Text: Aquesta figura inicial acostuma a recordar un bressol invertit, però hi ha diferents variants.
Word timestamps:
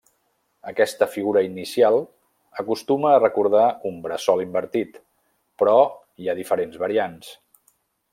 Aquesta 0.69 1.07
figura 1.15 1.41
inicial 1.47 1.97
acostuma 2.63 3.11
a 3.11 3.19
recordar 3.23 3.65
un 3.91 3.99
bressol 4.07 4.41
invertit, 4.47 4.97
però 5.63 5.77
hi 6.23 6.33
ha 6.33 6.37
diferents 6.41 6.81
variants. 6.87 7.31